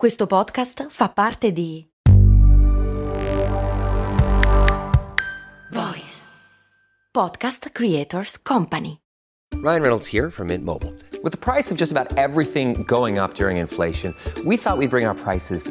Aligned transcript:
Questo 0.00 0.26
podcast 0.26 0.86
fa 0.88 1.10
parte 1.10 1.52
di 1.52 1.86
Voice 5.70 6.24
Podcast 7.10 7.68
Creators 7.70 8.40
Company. 8.40 9.02
Ryan 9.62 9.82
Reynolds 9.82 10.10
here 10.10 10.30
from 10.30 10.46
Mint 10.46 10.64
Mobile. 10.64 10.94
With 11.22 11.32
the 11.32 11.38
price 11.38 11.70
of 11.70 11.76
just 11.76 11.92
about 11.92 12.16
everything 12.16 12.82
going 12.86 13.18
up 13.18 13.34
during 13.34 13.58
inflation, 13.58 14.14
we 14.46 14.56
thought 14.56 14.78
we'd 14.78 14.88
bring 14.88 15.04
our 15.04 15.14
prices 15.14 15.70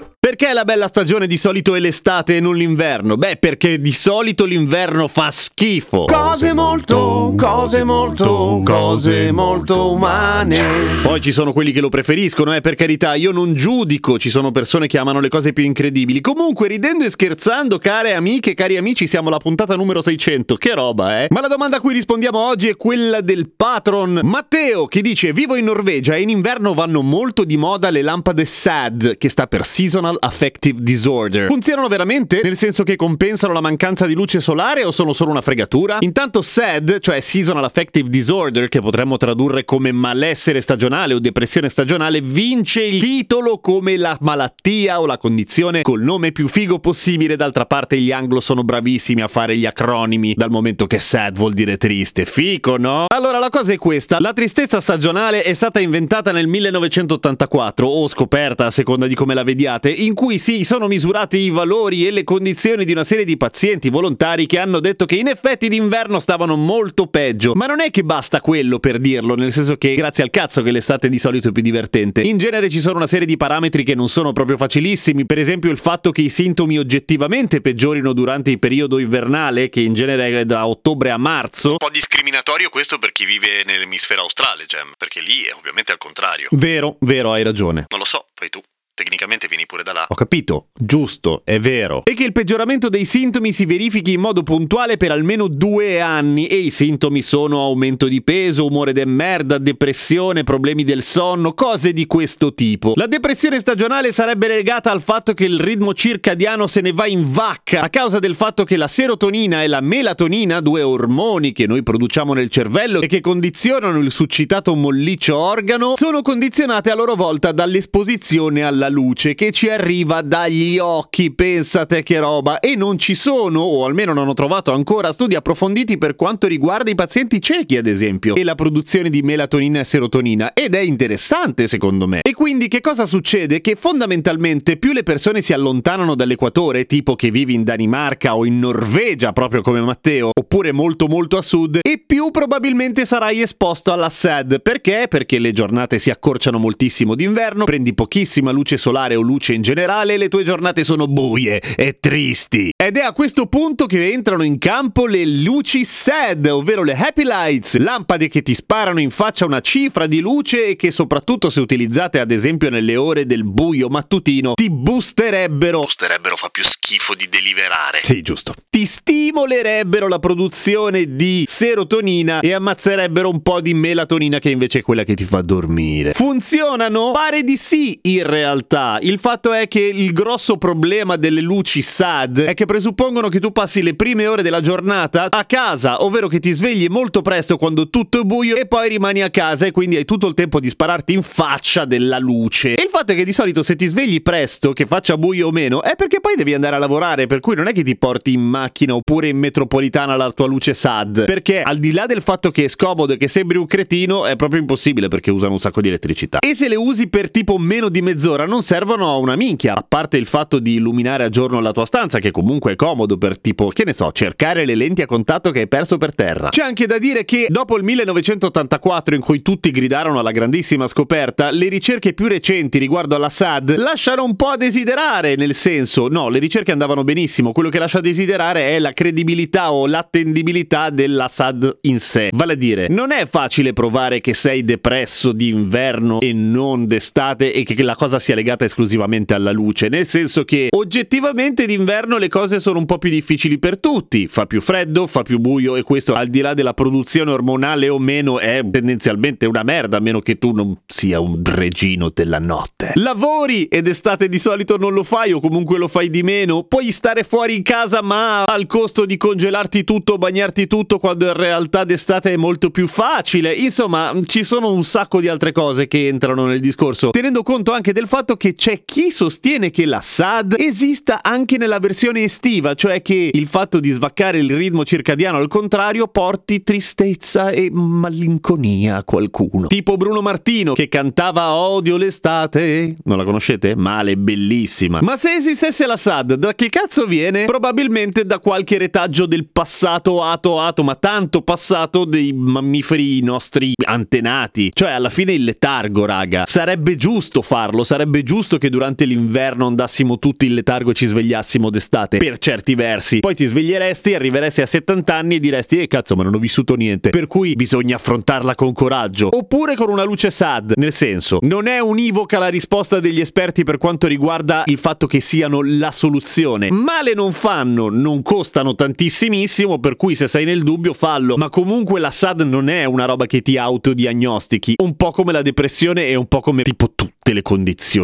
Perché 0.31 0.53
la 0.53 0.63
bella 0.63 0.87
stagione 0.87 1.27
di 1.27 1.35
solito 1.35 1.75
è 1.75 1.79
l'estate 1.81 2.37
e 2.37 2.39
non 2.39 2.55
l'inverno? 2.55 3.17
Beh, 3.17 3.35
perché 3.35 3.81
di 3.81 3.91
solito 3.91 4.45
l'inverno 4.45 5.09
fa 5.09 5.29
schifo. 5.29 6.05
Cose 6.05 6.53
molto, 6.53 7.33
cose 7.35 7.83
molto, 7.83 8.61
cose 8.63 9.29
molto 9.33 9.91
umane. 9.91 10.57
Poi 11.03 11.19
ci 11.19 11.33
sono 11.33 11.51
quelli 11.51 11.73
che 11.73 11.81
lo 11.81 11.89
preferiscono, 11.89 12.55
eh, 12.55 12.61
per 12.61 12.75
carità, 12.75 13.13
io 13.15 13.33
non 13.33 13.55
giudico, 13.55 14.17
ci 14.17 14.29
sono 14.29 14.51
persone 14.51 14.87
che 14.87 14.97
amano 14.97 15.19
le 15.19 15.27
cose 15.27 15.51
più 15.51 15.65
incredibili. 15.65 16.21
Comunque, 16.21 16.69
ridendo 16.69 17.03
e 17.03 17.09
scherzando, 17.09 17.77
care 17.77 18.13
amiche 18.13 18.53
cari 18.53 18.77
amici, 18.77 19.07
siamo 19.07 19.27
alla 19.27 19.37
puntata 19.37 19.75
numero 19.75 20.01
600. 20.01 20.55
Che 20.55 20.73
roba, 20.73 21.23
eh? 21.23 21.27
Ma 21.29 21.41
la 21.41 21.49
domanda 21.49 21.75
a 21.75 21.81
cui 21.81 21.93
rispondiamo 21.93 22.39
oggi 22.39 22.69
è 22.69 22.77
quella 22.77 23.19
del 23.19 23.49
patron 23.53 24.21
Matteo, 24.23 24.85
che 24.85 25.01
dice: 25.01 25.33
Vivo 25.33 25.57
in 25.57 25.65
Norvegia 25.65 26.15
e 26.15 26.21
in 26.21 26.29
inverno 26.29 26.73
vanno 26.73 27.01
molto 27.01 27.43
di 27.43 27.57
moda 27.57 27.89
le 27.89 28.01
lampade 28.01 28.45
SAD, 28.45 29.17
che 29.17 29.27
sta 29.27 29.45
per 29.47 29.65
Seasonal 29.65 30.19
Affective 30.23 30.79
Disorder. 30.81 31.47
Funzionano 31.47 31.87
veramente? 31.87 32.41
Nel 32.43 32.55
senso 32.55 32.83
che 32.83 32.95
compensano 32.95 33.53
la 33.53 33.61
mancanza 33.61 34.05
di 34.05 34.13
luce 34.13 34.39
solare 34.39 34.83
o 34.83 34.91
sono 34.91 35.13
solo 35.13 35.31
una 35.31 35.41
fregatura? 35.41 35.97
Intanto 36.01 36.41
SAD, 36.41 36.99
cioè 36.99 37.19
Seasonal 37.19 37.63
Affective 37.63 38.07
Disorder, 38.07 38.69
che 38.69 38.81
potremmo 38.81 39.17
tradurre 39.17 39.65
come 39.65 39.91
malessere 39.91 40.61
stagionale 40.61 41.15
o 41.15 41.19
depressione 41.19 41.69
stagionale, 41.69 42.21
vince 42.21 42.83
il 42.83 43.01
titolo 43.01 43.57
come 43.59 43.97
la 43.97 44.15
malattia 44.21 45.01
o 45.01 45.07
la 45.07 45.17
condizione 45.17 45.81
col 45.81 46.01
nome 46.01 46.31
più 46.31 46.47
figo 46.47 46.77
possibile. 46.79 47.35
D'altra 47.35 47.65
parte 47.65 47.99
gli 47.99 48.11
anglo 48.11 48.39
sono 48.39 48.63
bravissimi 48.63 49.21
a 49.21 49.27
fare 49.27 49.57
gli 49.57 49.65
acronimi, 49.65 50.33
dal 50.35 50.51
momento 50.51 50.85
che 50.85 50.99
SAD 50.99 51.35
vuol 51.37 51.53
dire 51.53 51.77
triste. 51.77 52.25
Fico, 52.25 52.77
no? 52.77 53.05
Allora 53.07 53.39
la 53.39 53.49
cosa 53.49 53.73
è 53.73 53.77
questa, 53.77 54.19
la 54.19 54.33
tristezza 54.33 54.79
stagionale 54.81 55.41
è 55.41 55.53
stata 55.53 55.79
inventata 55.79 56.31
nel 56.31 56.47
1984 56.47 57.87
o 57.87 58.07
scoperta 58.07 58.67
a 58.67 58.71
seconda 58.71 59.07
di 59.07 59.15
come 59.15 59.33
la 59.33 59.43
vediate, 59.43 59.89
in 59.89 60.10
cui 60.13 60.37
si 60.37 60.63
sono 60.63 60.87
misurati 60.87 61.37
i 61.37 61.49
valori 61.49 62.07
e 62.07 62.11
le 62.11 62.23
condizioni 62.23 62.85
di 62.85 62.91
una 62.91 63.03
serie 63.03 63.25
di 63.25 63.37
pazienti 63.37 63.89
volontari 63.89 64.45
che 64.45 64.59
hanno 64.59 64.79
detto 64.79 65.05
che 65.05 65.15
in 65.15 65.27
effetti 65.27 65.67
d'inverno 65.67 66.19
stavano 66.19 66.55
molto 66.55 67.07
peggio. 67.07 67.53
Ma 67.53 67.65
non 67.65 67.81
è 67.81 67.91
che 67.91 68.03
basta 68.03 68.41
quello 68.41 68.79
per 68.79 68.99
dirlo, 68.99 69.35
nel 69.35 69.51
senso 69.51 69.75
che 69.77 69.93
grazie 69.95 70.23
al 70.23 70.29
cazzo 70.29 70.61
che 70.61 70.71
l'estate 70.71 71.09
di 71.09 71.19
solito 71.19 71.49
è 71.49 71.51
più 71.51 71.61
divertente. 71.61 72.21
In 72.21 72.37
genere 72.37 72.69
ci 72.69 72.79
sono 72.79 72.97
una 72.97 73.07
serie 73.07 73.25
di 73.25 73.37
parametri 73.37 73.83
che 73.83 73.95
non 73.95 74.09
sono 74.09 74.33
proprio 74.33 74.57
facilissimi, 74.57 75.25
per 75.25 75.37
esempio 75.37 75.71
il 75.71 75.77
fatto 75.77 76.11
che 76.11 76.21
i 76.21 76.29
sintomi 76.29 76.77
oggettivamente 76.77 77.61
peggiorino 77.61 78.13
durante 78.13 78.51
il 78.51 78.59
periodo 78.59 78.99
invernale, 78.99 79.69
che 79.69 79.81
in 79.81 79.93
genere 79.93 80.39
è 80.39 80.45
da 80.45 80.67
ottobre 80.67 81.11
a 81.11 81.17
marzo. 81.17 81.71
Un 81.71 81.77
po' 81.77 81.89
discriminatorio 81.89 82.69
questo 82.69 82.97
per 82.97 83.11
chi 83.11 83.25
vive 83.25 83.63
nell'emisfero 83.65 84.21
australe, 84.21 84.65
Gem, 84.65 84.91
perché 84.97 85.21
lì 85.21 85.43
è 85.43 85.53
ovviamente 85.53 85.91
al 85.91 85.97
contrario. 85.97 86.47
Vero, 86.51 86.97
vero, 87.01 87.33
hai 87.33 87.43
ragione. 87.43 87.85
Non 87.89 87.99
lo 87.99 88.05
so, 88.05 88.27
fai 88.33 88.49
tu. 88.49 88.61
Tecnicamente 88.93 89.47
vieni 89.47 89.65
pure 89.65 89.83
da 89.83 89.93
là. 89.93 90.05
Ho 90.09 90.15
capito, 90.15 90.67
giusto, 90.77 91.41
è 91.45 91.59
vero. 91.59 92.03
E 92.03 92.13
che 92.13 92.25
il 92.25 92.33
peggioramento 92.33 92.89
dei 92.89 93.05
sintomi 93.05 93.53
si 93.53 93.65
verifichi 93.65 94.13
in 94.13 94.19
modo 94.19 94.43
puntuale 94.43 94.97
per 94.97 95.11
almeno 95.11 95.47
due 95.47 96.01
anni 96.01 96.47
e 96.47 96.57
i 96.57 96.69
sintomi 96.69 97.21
sono 97.21 97.61
aumento 97.61 98.07
di 98.07 98.21
peso, 98.21 98.65
umore 98.65 98.91
de 98.91 99.05
merda, 99.05 99.57
depressione, 99.57 100.43
problemi 100.43 100.83
del 100.83 101.01
sonno, 101.03 101.53
cose 101.53 101.93
di 101.93 102.05
questo 102.05 102.53
tipo. 102.53 102.91
La 102.95 103.07
depressione 103.07 103.59
stagionale 103.59 104.11
sarebbe 104.11 104.49
legata 104.49 104.91
al 104.91 105.01
fatto 105.01 105.33
che 105.33 105.45
il 105.45 105.59
ritmo 105.59 105.93
circadiano 105.93 106.67
se 106.67 106.81
ne 106.81 106.91
va 106.91 107.07
in 107.07 107.23
vacca 107.31 107.81
a 107.81 107.89
causa 107.89 108.19
del 108.19 108.35
fatto 108.35 108.65
che 108.65 108.75
la 108.75 108.87
serotonina 108.87 109.63
e 109.63 109.67
la 109.67 109.81
melatonina, 109.81 110.59
due 110.59 110.81
ormoni 110.81 111.53
che 111.53 111.65
noi 111.65 111.81
produciamo 111.81 112.33
nel 112.33 112.49
cervello 112.49 113.01
e 113.01 113.07
che 113.07 113.21
condizionano 113.21 113.99
il 113.99 114.11
succitato 114.11 114.75
molliccio 114.75 115.37
organo, 115.37 115.95
sono 115.95 116.21
condizionate 116.21 116.91
a 116.91 116.95
loro 116.95 117.15
volta 117.15 117.51
dall'esposizione 117.53 118.63
alla 118.63 118.89
luce 118.91 119.33
che 119.33 119.51
ci 119.51 119.69
arriva 119.69 120.21
dagli 120.21 120.77
occhi, 120.77 121.33
pensate 121.33 122.03
che 122.03 122.19
roba, 122.19 122.59
e 122.59 122.75
non 122.75 122.99
ci 122.99 123.15
sono, 123.15 123.61
o 123.61 123.85
almeno 123.85 124.13
non 124.13 124.27
ho 124.27 124.33
trovato 124.33 124.71
ancora, 124.71 125.11
studi 125.11 125.35
approfonditi 125.35 125.97
per 125.97 126.15
quanto 126.15 126.45
riguarda 126.47 126.91
i 126.91 126.95
pazienti 126.95 127.41
ciechi, 127.41 127.77
ad 127.77 127.87
esempio, 127.87 128.35
e 128.35 128.43
la 128.43 128.55
produzione 128.55 129.09
di 129.09 129.21
melatonina 129.23 129.79
e 129.79 129.83
serotonina, 129.83 130.53
ed 130.53 130.75
è 130.75 130.79
interessante 130.79 131.67
secondo 131.67 132.07
me. 132.07 132.19
E 132.21 132.33
quindi 132.33 132.67
che 132.67 132.81
cosa 132.81 133.05
succede? 133.05 133.61
Che 133.61 133.75
fondamentalmente 133.75 134.77
più 134.77 134.91
le 134.91 135.03
persone 135.03 135.41
si 135.41 135.53
allontanano 135.53 136.13
dall'equatore, 136.13 136.85
tipo 136.85 137.15
che 137.15 137.31
vivi 137.31 137.53
in 137.53 137.63
Danimarca 137.63 138.35
o 138.35 138.45
in 138.45 138.59
Norvegia, 138.59 139.31
proprio 139.31 139.61
come 139.61 139.81
Matteo, 139.81 140.29
oppure 140.37 140.71
molto 140.71 141.07
molto 141.07 141.37
a 141.37 141.41
sud, 141.41 141.79
e 141.81 142.03
più 142.05 142.31
probabilmente 142.31 143.05
sarai 143.05 143.41
esposto 143.41 143.91
alla 143.91 144.09
SAD. 144.09 144.61
Perché? 144.61 145.05
Perché 145.09 145.39
le 145.39 145.53
giornate 145.53 145.97
si 145.97 146.09
accorciano 146.09 146.57
moltissimo 146.57 147.15
d'inverno, 147.15 147.63
prendi 147.63 147.93
pochissima 147.93 148.51
luce 148.51 148.70
solare 148.77 149.15
o 149.15 149.21
luce 149.21 149.53
in 149.53 149.61
generale 149.61 150.17
le 150.17 150.27
tue 150.27 150.43
giornate 150.43 150.83
sono 150.83 151.07
buie 151.07 151.61
e 151.75 151.97
tristi. 151.99 152.71
Ed 152.75 152.97
è 152.97 153.01
a 153.01 153.13
questo 153.13 153.45
punto 153.45 153.85
che 153.85 154.11
entrano 154.11 154.43
in 154.43 154.57
campo 154.57 155.05
le 155.05 155.25
luci 155.25 155.85
SAD, 155.85 156.47
ovvero 156.47 156.83
le 156.83 156.93
Happy 156.93 157.23
Lights, 157.23 157.77
lampade 157.77 158.27
che 158.27 158.41
ti 158.41 158.53
sparano 158.53 158.99
in 158.99 159.09
faccia 159.09 159.45
una 159.45 159.61
cifra 159.61 160.07
di 160.07 160.19
luce 160.19 160.67
e 160.67 160.75
che 160.75 160.91
soprattutto 160.91 161.49
se 161.49 161.59
utilizzate 161.59 162.19
ad 162.19 162.31
esempio 162.31 162.69
nelle 162.69 162.95
ore 162.95 163.25
del 163.25 163.43
buio 163.43 163.89
mattutino 163.89 164.53
ti 164.55 164.69
boosterebbero 164.69 165.79
Boosterebbero 165.81 166.35
fa 166.35 166.49
più 166.49 166.63
schifo 166.63 167.13
di 167.15 167.27
deliberare. 167.29 167.99
sì, 168.03 168.21
giusto. 168.21 168.53
Ti 168.69 168.85
stimolerebbero 168.85 170.07
la 170.07 170.19
produzione 170.19 171.15
di 171.15 171.43
serotonina 171.47 172.39
e 172.39 172.53
ammazzerebbero 172.53 173.29
un 173.29 173.41
po' 173.41 173.61
di 173.61 173.73
melatonina 173.73 174.39
che 174.39 174.49
invece 174.49 174.79
è 174.79 174.81
quella 174.81 175.03
che 175.03 175.13
ti 175.15 175.23
fa 175.23 175.41
dormire. 175.41 176.13
Funzionano? 176.13 177.11
Pare 177.11 177.43
di 177.43 177.57
sì, 177.57 177.99
in 178.03 178.25
realtà. 178.25 178.60
Il 179.01 179.19
fatto 179.19 179.53
è 179.53 179.67
che 179.67 179.79
il 179.79 180.13
grosso 180.13 180.57
problema 180.57 181.15
delle 181.15 181.41
luci 181.41 181.81
SAD 181.81 182.41
è 182.41 182.53
che 182.53 182.65
presuppongono 182.65 183.27
che 183.27 183.39
tu 183.39 183.51
passi 183.51 183.81
le 183.81 183.95
prime 183.95 184.27
ore 184.27 184.43
della 184.43 184.61
giornata 184.61 185.27
a 185.29 185.45
casa, 185.45 186.03
ovvero 186.03 186.27
che 186.27 186.39
ti 186.39 186.51
svegli 186.51 186.87
molto 186.87 187.21
presto 187.21 187.57
quando 187.57 187.89
tutto 187.89 188.21
è 188.21 188.23
buio 188.23 188.55
e 188.55 188.67
poi 188.67 188.89
rimani 188.89 189.21
a 189.21 189.29
casa 189.29 189.65
e 189.65 189.71
quindi 189.71 189.95
hai 189.95 190.05
tutto 190.05 190.27
il 190.27 190.33
tempo 190.33 190.59
di 190.59 190.69
spararti 190.69 191.13
in 191.13 191.23
faccia 191.23 191.85
della 191.85 192.19
luce. 192.19 192.75
E 192.75 192.83
il 192.83 192.89
fatto 192.89 193.11
è 193.11 193.15
che 193.15 193.25
di 193.25 193.33
solito 193.33 193.63
se 193.63 193.75
ti 193.75 193.87
svegli 193.87 194.21
presto, 194.21 194.73
che 194.73 194.85
faccia 194.85 195.17
buio 195.17 195.47
o 195.47 195.51
meno, 195.51 195.81
è 195.81 195.95
perché 195.95 196.19
poi 196.19 196.35
devi 196.35 196.53
andare 196.53 196.75
a 196.75 196.79
lavorare, 196.79 197.27
per 197.27 197.39
cui 197.39 197.55
non 197.55 197.67
è 197.67 197.73
che 197.73 197.83
ti 197.83 197.97
porti 197.97 198.33
in 198.33 198.41
macchina 198.41 198.95
oppure 198.95 199.27
in 199.27 199.37
metropolitana 199.37 200.15
la 200.15 200.31
tua 200.31 200.47
luce 200.47 200.73
SAD, 200.73 201.25
perché 201.25 201.61
al 201.61 201.77
di 201.77 201.91
là 201.91 202.05
del 202.05 202.21
fatto 202.21 202.51
che 202.51 202.65
è 202.65 202.67
scomodo 202.67 203.13
e 203.13 203.17
che 203.17 203.27
sembri 203.27 203.57
un 203.57 203.65
cretino, 203.65 204.25
è 204.25 204.35
proprio 204.35 204.59
impossibile 204.59 205.07
perché 205.07 205.31
usano 205.31 205.53
un 205.53 205.59
sacco 205.59 205.81
di 205.81 205.87
elettricità. 205.87 206.39
E 206.39 206.55
se 206.55 206.67
le 206.67 206.75
usi 206.75 207.07
per 207.07 207.29
tipo 207.31 207.57
meno 207.57 207.89
di 207.89 208.01
mezz'ora 208.01 208.45
non 208.51 208.63
servono 208.63 209.09
a 209.09 209.15
una 209.15 209.37
minchia, 209.37 209.75
a 209.75 209.85
parte 209.87 210.17
il 210.17 210.25
fatto 210.25 210.59
di 210.59 210.73
illuminare 210.73 211.23
a 211.23 211.29
giorno 211.29 211.61
la 211.61 211.71
tua 211.71 211.85
stanza, 211.85 212.19
che 212.19 212.31
comunque 212.31 212.73
è 212.73 212.75
comodo 212.75 213.17
per 213.17 213.39
tipo, 213.39 213.69
che 213.69 213.85
ne 213.85 213.93
so, 213.93 214.11
cercare 214.11 214.65
le 214.65 214.75
lenti 214.75 215.01
a 215.01 215.05
contatto 215.05 215.51
che 215.51 215.61
hai 215.61 215.67
perso 215.69 215.97
per 215.97 216.13
terra. 216.13 216.49
C'è 216.49 216.61
anche 216.61 216.85
da 216.85 216.97
dire 216.97 217.23
che 217.23 217.45
dopo 217.47 217.77
il 217.77 217.85
1984 217.85 219.15
in 219.15 219.21
cui 219.21 219.41
tutti 219.41 219.71
gridarono 219.71 220.19
alla 220.19 220.31
grandissima 220.31 220.85
scoperta, 220.87 221.49
le 221.49 221.69
ricerche 221.69 222.11
più 222.11 222.27
recenti 222.27 222.77
riguardo 222.77 223.15
alla 223.15 223.29
SAD 223.29 223.77
lasciano 223.77 224.25
un 224.25 224.35
po' 224.35 224.47
a 224.47 224.57
desiderare, 224.57 225.35
nel 225.35 225.55
senso, 225.55 226.09
no, 226.09 226.27
le 226.27 226.39
ricerche 226.39 226.73
andavano 226.73 227.05
benissimo, 227.05 227.53
quello 227.53 227.69
che 227.69 227.79
lascia 227.79 227.99
a 227.99 228.01
desiderare 228.01 228.67
è 228.67 228.79
la 228.79 228.91
credibilità 228.91 229.71
o 229.71 229.87
l'attendibilità 229.87 230.89
della 230.89 231.29
SAD 231.29 231.77
in 231.83 232.01
sé. 232.01 232.31
Vale 232.33 232.51
a 232.51 232.57
dire, 232.57 232.89
non 232.89 233.13
è 233.13 233.25
facile 233.27 233.71
provare 233.71 234.19
che 234.19 234.33
sei 234.33 234.65
depresso 234.65 235.31
d'inverno 235.31 236.19
e 236.19 236.33
non 236.33 236.85
d'estate 236.85 237.53
e 237.53 237.63
che 237.63 237.81
la 237.81 237.95
cosa 237.95 238.19
sia 238.19 238.35
legata 238.35 238.39
esclusivamente 238.65 239.33
alla 239.33 239.51
luce, 239.51 239.87
nel 239.87 240.05
senso 240.05 240.43
che 240.43 240.67
oggettivamente 240.71 241.65
d'inverno 241.65 242.17
le 242.17 242.27
cose 242.27 242.59
sono 242.59 242.79
un 242.79 242.85
po' 242.85 242.97
più 242.97 243.09
difficili 243.09 243.59
per 243.59 243.79
tutti, 243.79 244.27
fa 244.27 244.45
più 244.45 244.61
freddo, 244.61 245.07
fa 245.07 245.23
più 245.23 245.39
buio 245.39 245.75
e 245.75 245.83
questo 245.83 246.13
al 246.13 246.27
di 246.27 246.41
là 246.41 246.53
della 246.53 246.73
produzione 246.73 247.31
ormonale 247.31 247.89
o 247.89 247.99
meno 247.99 248.39
è 248.39 248.61
tendenzialmente 248.69 249.45
una 249.45 249.63
merda, 249.63 249.97
a 249.97 249.99
meno 249.99 250.19
che 250.19 250.37
tu 250.37 250.51
non 250.51 250.77
sia 250.85 251.19
un 251.19 251.41
regino 251.43 252.09
della 252.13 252.39
notte. 252.39 252.91
Lavori 252.95 253.65
ed 253.65 253.87
estate 253.87 254.29
di 254.29 254.39
solito 254.39 254.77
non 254.77 254.93
lo 254.93 255.03
fai 255.03 255.31
o 255.31 255.39
comunque 255.39 255.77
lo 255.77 255.87
fai 255.87 256.09
di 256.09 256.23
meno, 256.23 256.63
puoi 256.63 256.91
stare 256.91 257.23
fuori 257.23 257.55
in 257.55 257.63
casa 257.63 258.01
ma 258.01 258.43
al 258.43 258.65
costo 258.67 259.05
di 259.05 259.17
congelarti 259.17 259.83
tutto, 259.83 260.17
bagnarti 260.17 260.67
tutto 260.67 260.97
quando 260.97 261.27
in 261.27 261.33
realtà 261.33 261.83
d'estate 261.83 262.33
è 262.33 262.37
molto 262.37 262.69
più 262.69 262.87
facile. 262.87 263.51
Insomma, 263.53 264.13
ci 264.25 264.43
sono 264.43 264.71
un 264.71 264.83
sacco 264.83 265.19
di 265.19 265.27
altre 265.27 265.51
cose 265.51 265.87
che 265.87 266.07
entrano 266.07 266.45
nel 266.45 266.59
discorso, 266.59 267.09
tenendo 267.11 267.43
conto 267.43 267.71
anche 267.71 267.93
del 267.93 268.07
fatto 268.07 268.30
che 268.35 268.55
c'è 268.55 268.83
chi 268.83 269.11
sostiene 269.11 269.69
che 269.69 269.85
la 269.85 270.01
SAD 270.01 270.55
esista 270.57 271.21
anche 271.21 271.57
nella 271.57 271.79
versione 271.79 272.23
estiva, 272.23 272.73
cioè 272.73 273.01
che 273.01 273.31
il 273.33 273.47
fatto 273.47 273.79
di 273.79 273.91
svaccare 273.91 274.39
il 274.39 274.55
ritmo 274.55 274.83
circadiano 274.83 275.37
al 275.37 275.47
contrario 275.47 276.07
porti 276.07 276.63
tristezza 276.63 277.49
e 277.49 277.69
malinconia 277.71 278.97
a 278.97 279.03
qualcuno. 279.03 279.67
Tipo 279.67 279.97
Bruno 279.97 280.21
Martino 280.21 280.73
che 280.73 280.87
cantava 280.87 281.53
Odio 281.53 281.97
l'estate. 281.97 282.95
Non 283.03 283.17
la 283.17 283.23
conoscete? 283.23 283.75
Male, 283.75 284.17
bellissima. 284.17 285.01
Ma 285.01 285.15
se 285.17 285.35
esistesse 285.35 285.85
la 285.85 285.97
SAD, 285.97 286.35
da 286.35 286.53
che 286.53 286.69
cazzo 286.69 287.05
viene? 287.05 287.45
Probabilmente 287.45 288.25
da 288.25 288.39
qualche 288.39 288.77
retaggio 288.77 289.25
del 289.25 289.47
passato 289.47 290.23
ato 290.23 290.59
ato, 290.59 290.83
ma 290.83 290.95
tanto 290.95 291.41
passato 291.41 292.05
dei 292.05 292.33
mammiferi 292.33 293.21
nostri 293.21 293.73
antenati. 293.85 294.71
Cioè, 294.73 294.91
alla 294.91 295.09
fine 295.09 295.33
il 295.33 295.43
letargo, 295.43 296.05
raga. 296.05 296.43
Sarebbe 296.45 296.95
giusto 296.95 297.41
farlo, 297.41 297.83
sarebbe 297.83 298.20
giusto 298.23 298.57
che 298.57 298.69
durante 298.69 299.05
l'inverno 299.05 299.67
andassimo 299.67 300.19
tutti 300.19 300.45
in 300.45 300.55
letargo 300.55 300.91
e 300.91 300.93
ci 300.93 301.07
svegliassimo 301.07 301.69
d'estate, 301.69 302.17
per 302.17 302.37
certi 302.37 302.75
versi. 302.75 303.19
Poi 303.19 303.35
ti 303.35 303.45
sveglieresti, 303.45 304.13
arriveresti 304.13 304.61
a 304.61 304.65
70 304.65 305.15
anni 305.15 305.35
e 305.35 305.39
diresti, 305.39 305.79
eh 305.79 305.87
cazzo, 305.87 306.15
ma 306.15 306.23
non 306.23 306.35
ho 306.35 306.39
vissuto 306.39 306.75
niente. 306.75 307.09
Per 307.09 307.27
cui 307.27 307.53
bisogna 307.55 307.95
affrontarla 307.95 308.55
con 308.55 308.73
coraggio. 308.73 309.29
Oppure 309.31 309.75
con 309.75 309.89
una 309.89 310.03
luce 310.03 310.31
sad, 310.31 310.73
nel 310.75 310.91
senso, 310.91 311.39
non 311.41 311.67
è 311.67 311.79
univoca 311.79 312.39
la 312.39 312.47
risposta 312.47 312.99
degli 312.99 313.19
esperti 313.19 313.63
per 313.63 313.77
quanto 313.77 314.07
riguarda 314.07 314.63
il 314.65 314.77
fatto 314.77 315.07
che 315.07 315.19
siano 315.19 315.61
la 315.61 315.91
soluzione. 315.91 316.69
Male 316.71 317.13
non 317.13 317.31
fanno, 317.31 317.89
non 317.89 318.21
costano 318.21 318.75
tantissimissimo, 318.75 319.79
per 319.79 319.95
cui 319.95 320.15
se 320.15 320.27
sei 320.27 320.45
nel 320.45 320.63
dubbio 320.63 320.93
fallo. 320.93 321.37
Ma 321.37 321.49
comunque 321.49 321.99
la 321.99 322.11
SAD 322.11 322.41
non 322.41 322.69
è 322.69 322.85
una 322.85 323.05
roba 323.05 323.25
che 323.25 323.41
ti 323.41 323.57
autodiagnostichi, 323.57 324.75
un 324.77 324.95
po' 324.95 325.11
come 325.11 325.31
la 325.31 325.41
depressione 325.41 326.07
e 326.07 326.15
un 326.15 326.27
po' 326.27 326.41
come 326.41 326.63
tipo 326.63 326.93
tutte 326.95 327.33
le 327.33 327.41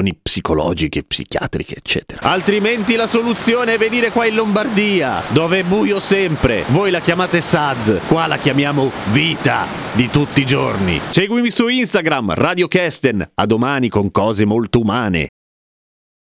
condizioni 0.08 0.20
psicologiche, 0.22 1.04
psichiatriche, 1.04 1.76
eccetera. 1.76 2.22
Altrimenti 2.22 2.96
la 2.96 3.08
soluzione 3.08 3.74
è 3.74 3.78
venire 3.78 4.12
qua 4.12 4.26
in 4.26 4.36
Lombardia, 4.36 5.22
dove 5.30 5.60
è 5.60 5.64
buio 5.64 6.00
sempre. 6.00 6.64
Voi 6.68 6.92
la 6.92 7.00
chiamate 7.00 7.42
SAD, 7.42 8.08
qua 8.08 8.28
la 8.28 8.38
chiamiamo 8.38 8.92
vita 9.12 9.66
di 9.94 10.10
tutti 10.10 10.42
i 10.42 10.46
giorni. 10.46 11.00
Seguimi 11.10 11.52
su 11.52 11.68
Instagram, 11.68 12.34
Radio 12.34 12.68
Kesten. 12.68 13.32
A 13.36 13.46
domani 13.46 13.90
con 13.90 14.12
cose 14.12 14.46
molto 14.46 14.80
umane. 14.80 15.28